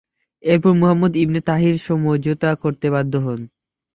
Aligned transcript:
এরপর 0.43 0.71
Muhammad 0.73 1.13
ibn 1.23 1.39
Tahir 1.49 1.75
সমঝোতা 1.85 2.49
করতে 2.63 2.87
বাধ্য 2.93 3.13
হন। 3.25 3.39